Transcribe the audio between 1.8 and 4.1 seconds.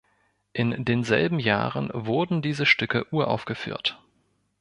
wurden diese Stücke uraufgeführt.